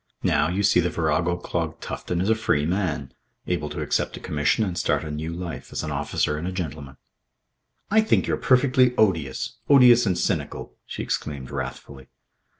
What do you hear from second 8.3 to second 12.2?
perfectly odious. Odious and cynical," she exclaimed wrathfully.